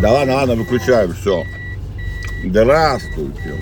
[0.00, 1.44] Да ладно, ладно, выключаю, все.
[2.44, 3.54] Здравствуйте.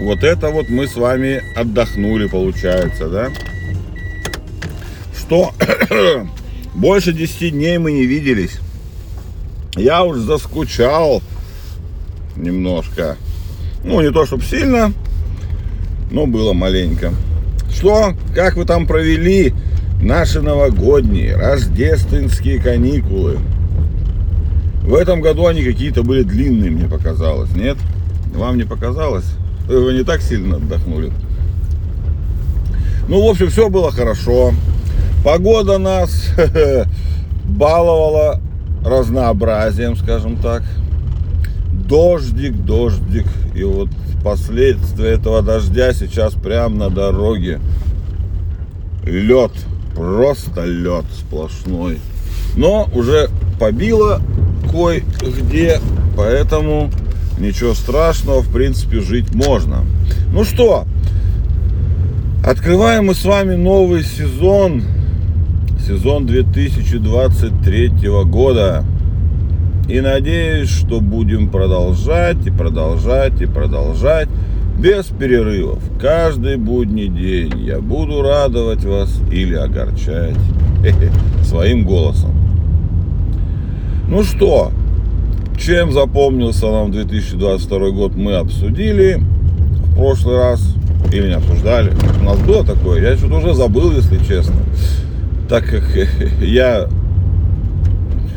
[0.00, 3.30] Вот это вот мы с вами отдохнули, получается, да?
[5.16, 5.52] Что?
[6.74, 8.58] Больше 10 дней мы не виделись.
[9.76, 11.22] Я уж заскучал
[12.34, 13.16] немножко.
[13.84, 14.92] Ну, не то чтобы сильно,
[16.10, 17.12] но было маленько.
[17.70, 18.14] Что?
[18.34, 19.54] Как вы там провели
[20.02, 23.38] наши новогодние, рождественские каникулы?
[24.86, 27.76] В этом году они какие-то были длинные, мне показалось, нет?
[28.32, 29.26] Вам не показалось?
[29.66, 31.10] Вы не так сильно отдохнули?
[33.08, 34.52] Ну, в общем, все было хорошо.
[35.24, 36.30] Погода нас
[37.44, 38.40] баловала
[38.84, 40.62] разнообразием, скажем так.
[41.72, 43.26] Дождик, дождик.
[43.56, 43.88] И вот
[44.22, 47.58] последствия этого дождя сейчас прямо на дороге.
[49.02, 49.50] Лед,
[49.96, 51.98] просто лед сплошной.
[52.56, 53.28] Но уже
[53.60, 54.20] побило
[54.70, 55.78] кое-где,
[56.16, 56.90] поэтому
[57.38, 59.84] ничего страшного, в принципе, жить можно.
[60.32, 60.84] Ну что,
[62.44, 64.82] открываем мы с вами новый сезон,
[65.86, 67.90] сезон 2023
[68.24, 68.84] года.
[69.88, 74.28] И надеюсь, что будем продолжать и продолжать и продолжать
[74.78, 75.78] без перерывов.
[76.00, 80.36] Каждый будний день я буду радовать вас или огорчать
[81.44, 82.35] своим голосом.
[84.08, 84.70] Ну что,
[85.58, 90.62] чем запомнился нам 2022 год, мы обсудили в прошлый раз.
[91.12, 91.92] Или не обсуждали.
[92.20, 94.56] У нас было такое, я что-то уже забыл, если честно.
[95.48, 95.84] Так как
[96.40, 96.88] я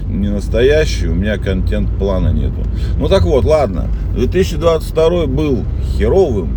[0.08, 2.64] не настоящий, у меня контент-плана нету.
[2.98, 5.66] Ну так вот, ладно, 2022 был
[5.98, 6.50] херовым,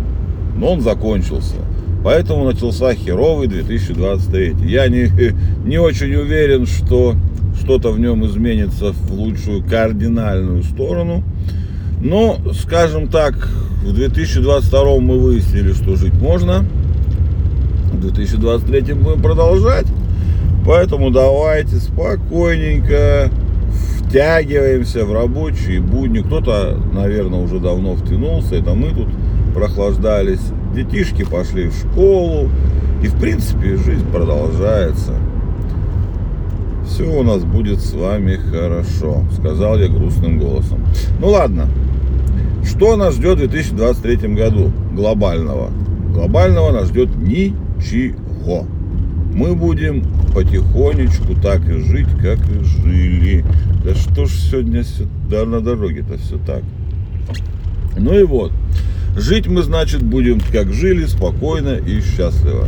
[0.57, 1.55] но он закончился.
[2.03, 4.55] Поэтому начался херовый 2023.
[4.65, 5.09] Я не,
[5.65, 7.15] не очень уверен, что
[7.63, 11.23] что-то в нем изменится в лучшую кардинальную сторону.
[12.01, 13.47] Но, скажем так,
[13.83, 16.65] в 2022 мы выяснили, что жить можно.
[17.93, 19.85] В 2023 будем продолжать.
[20.65, 23.29] Поэтому давайте спокойненько
[23.99, 26.19] втягиваемся в рабочие будни.
[26.19, 28.55] Кто-то, наверное, уже давно втянулся.
[28.55, 29.07] Это мы тут
[29.53, 30.41] прохлаждались.
[30.75, 32.49] Детишки пошли в школу.
[33.01, 35.13] И, в принципе, жизнь продолжается.
[36.85, 40.85] Все у нас будет с вами хорошо, сказал я грустным голосом.
[41.19, 41.67] Ну ладно,
[42.65, 45.71] что нас ждет в 2023 году глобального?
[46.13, 48.65] Глобального нас ждет ничего.
[49.33, 53.45] Мы будем потихонечку так и жить, как и жили.
[53.83, 54.83] Да что ж сегодня
[55.29, 56.63] да, на дороге-то все так.
[57.97, 58.51] Ну и вот.
[59.15, 62.67] Жить мы, значит, будем как жили, спокойно и счастливо.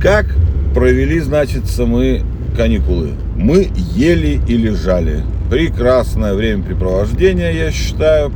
[0.00, 0.26] Как
[0.74, 2.22] провели, значит, мы
[2.60, 3.12] каникулы.
[3.36, 5.22] Мы ели и лежали.
[5.50, 8.32] Прекрасное времяпрепровождение, я считаю.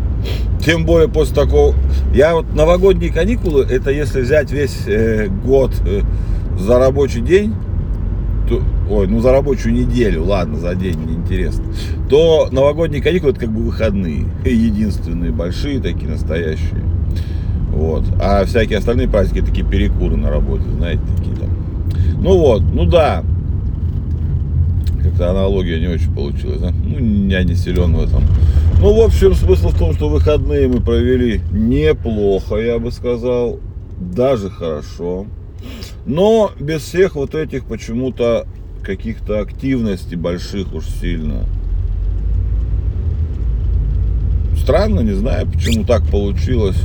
[0.65, 1.75] Тем более после такого...
[2.15, 6.01] Я вот новогодние каникулы, это если взять весь э, год э,
[6.59, 7.55] за рабочий день,
[8.49, 11.65] то, ой, ну за рабочую неделю, ладно, за день неинтересно,
[12.09, 16.83] то новогодние каникулы это как бы выходные, единственные, большие такие, настоящие.
[17.69, 18.05] Вот.
[18.23, 21.51] А всякие остальные праздники такие перекуры на работе, знаете, такие там.
[22.23, 23.23] Ну вот, ну да,
[25.05, 26.61] как-то аналогия не очень получилась.
[26.61, 26.71] Да?
[26.71, 28.25] Ну, я не силен в этом.
[28.81, 33.61] Ну, в общем, смысл в том, что выходные мы провели неплохо, я бы сказал.
[33.99, 35.27] Даже хорошо.
[36.07, 38.47] Но без всех вот этих почему-то
[38.83, 41.45] каких-то активностей больших уж сильно.
[44.59, 46.81] Странно, не знаю, почему так получилось.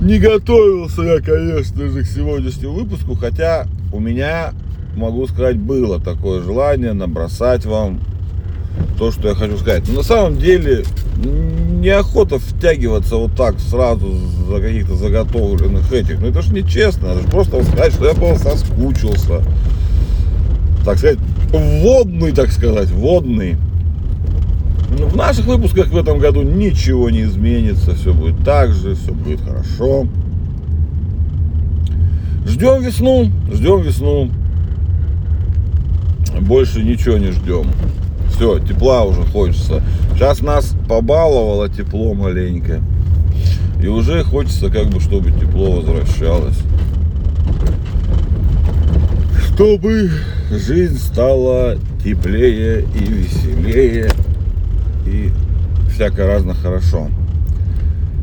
[0.00, 4.54] Не готовился я, конечно же, к сегодняшнему выпуску, хотя у меня
[4.96, 8.00] могу сказать, было такое желание набросать вам
[8.98, 9.84] то, что я хочу сказать.
[9.88, 10.84] Но на самом деле
[11.24, 14.14] неохота втягиваться вот так сразу
[14.48, 16.20] за каких-то заготовленных этих.
[16.20, 19.42] Ну это ж нечестно, надо же просто сказать, что я просто соскучился.
[20.84, 21.18] Так сказать,
[21.52, 23.56] водный, так сказать, водный.
[24.98, 29.12] Ну, в наших выпусках в этом году ничего не изменится, все будет так же, все
[29.12, 30.06] будет хорошо.
[32.46, 34.30] Ждем весну, ждем весну
[36.40, 37.66] больше ничего не ждем.
[38.30, 39.82] Все, тепла уже хочется.
[40.14, 42.80] Сейчас нас побаловало тепло маленько.
[43.82, 46.58] И уже хочется как бы, чтобы тепло возвращалось.
[49.46, 50.10] Чтобы
[50.50, 54.10] жизнь стала теплее и веселее.
[55.06, 55.30] И
[55.92, 57.08] всяко разно хорошо.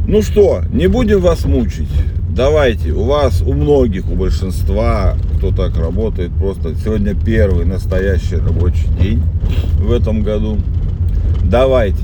[0.07, 1.89] Ну что, не будем вас мучить.
[2.37, 8.87] Давайте, у вас, у многих, у большинства, кто так работает, просто сегодня первый настоящий рабочий
[9.01, 9.23] день
[9.79, 10.59] в этом году.
[11.43, 12.03] Давайте,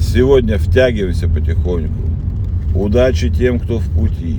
[0.00, 2.00] сегодня втягиваемся потихоньку.
[2.74, 4.38] Удачи тем, кто в пути.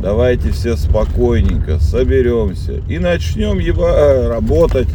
[0.00, 4.88] Давайте все спокойненько соберемся и начнем еба, работать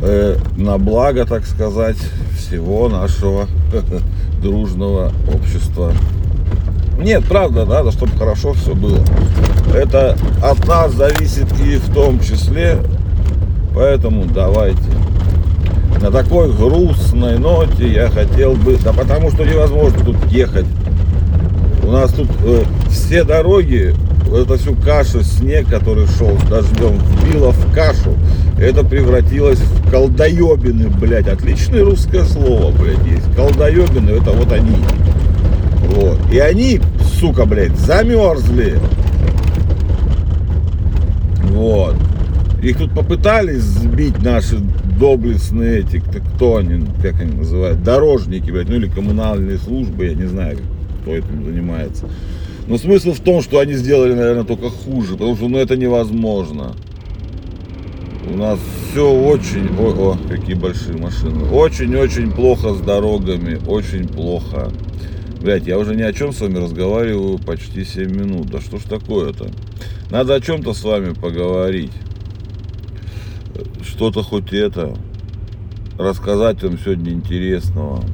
[0.00, 1.98] э, на благо, так сказать,
[2.36, 3.46] всего нашего
[4.42, 5.92] дружного общества.
[7.02, 9.00] Нет, правда, надо, чтобы хорошо все было.
[9.74, 12.78] Это от нас зависит и в том числе.
[13.74, 14.82] Поэтому давайте.
[16.00, 18.76] На такой грустной ноте я хотел бы...
[18.82, 20.66] Да потому что невозможно тут ехать.
[21.82, 23.94] У нас тут э, все дороги,
[24.32, 28.14] это всю кашу, снег, который шел с дождем, вбило в кашу.
[28.58, 31.28] Это превратилось в колдоебины, блядь.
[31.28, 33.34] Отличное русское слово, блядь, есть.
[33.34, 34.76] Колдоебины, это вот они.
[35.90, 36.18] Вот.
[36.32, 36.80] И они,
[37.18, 38.78] сука, блядь, замерзли.
[41.52, 41.96] Вот.
[42.62, 44.58] Их тут попытались сбить наши
[44.98, 46.02] доблестные эти,
[46.34, 50.58] кто они, как они называют, дорожники, блядь, ну или коммунальные службы, я не знаю,
[51.00, 52.06] кто этим занимается.
[52.66, 56.74] Но смысл в том, что они сделали, наверное, только хуже, потому что ну, это невозможно.
[58.32, 58.58] У нас
[58.90, 64.70] все очень, о, о, какие большие машины, очень-очень плохо с дорогами, очень плохо.
[65.40, 68.50] Блять, я уже ни о чем с вами разговариваю почти 7 минут.
[68.50, 69.48] Да что ж такое-то?
[70.10, 71.92] Надо о чем-то с вами поговорить.
[73.82, 74.94] Что-то хоть это.
[75.98, 78.04] Рассказать вам сегодня интересного.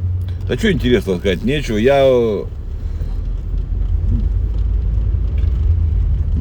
[0.48, 1.42] Да что интересного сказать?
[1.42, 1.76] Нечего.
[1.78, 2.44] Я...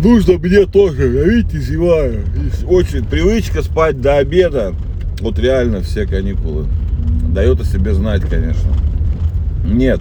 [0.03, 2.25] Нужно мне тоже, я видите, зеваю.
[2.67, 4.75] Очень привычка спать до обеда.
[5.19, 6.67] Вот реально все каникулы.
[7.33, 8.71] Дает о себе знать, конечно.
[9.65, 9.99] Нет.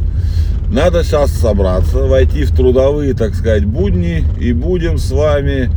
[0.70, 5.70] Надо сейчас собраться, войти в трудовые, так сказать, будни и будем с вами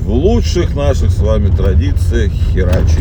[0.00, 2.98] в лучших наших с вами традициях херачить.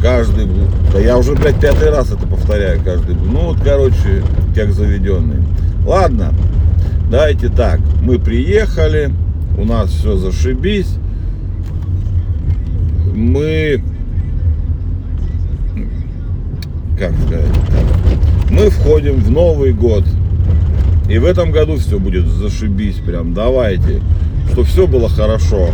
[0.00, 0.46] Каждый,
[0.92, 4.22] да я уже, блядь, пятый раз это повторяю каждый, ну вот, короче,
[4.54, 5.42] как заведенный.
[5.84, 6.32] Ладно,
[7.10, 9.10] давайте так, мы приехали,
[9.58, 10.96] у нас все зашибись,
[13.14, 13.82] мы,
[16.98, 17.46] как сказать,
[18.50, 20.04] мы входим в Новый год
[21.08, 23.34] и в этом году все будет зашибись прям.
[23.34, 24.00] Давайте.
[24.52, 25.70] Что все было хорошо.